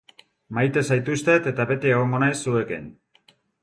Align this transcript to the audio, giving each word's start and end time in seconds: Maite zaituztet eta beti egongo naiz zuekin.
Maite 0.57 0.83
zaituztet 0.95 1.51
eta 1.53 1.69
beti 1.75 1.95
egongo 1.95 2.25
naiz 2.27 2.37
zuekin. 2.49 2.93